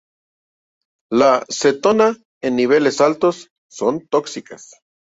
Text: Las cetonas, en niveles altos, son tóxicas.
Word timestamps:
Las 1.11 1.45
cetonas, 1.51 2.17
en 2.41 2.55
niveles 2.55 3.01
altos, 3.01 3.49
son 3.69 4.07
tóxicas. 4.07 4.71